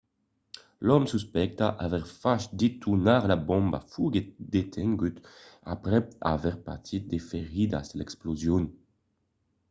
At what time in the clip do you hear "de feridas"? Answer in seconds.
7.11-7.87